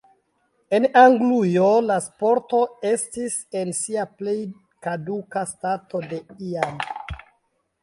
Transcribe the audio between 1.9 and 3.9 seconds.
sporto estis en